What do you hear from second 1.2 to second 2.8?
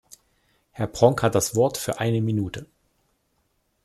hat das Wort für eine Minute.